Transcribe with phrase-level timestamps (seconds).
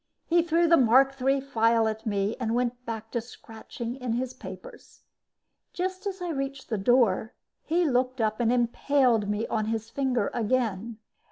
[0.25, 4.33] He threw the Mark III file at me and went back to scratching in his
[4.33, 5.01] papers.
[5.73, 10.31] Just as I reached the door, he looked up and impaled me on his finger
[10.33, 10.97] again.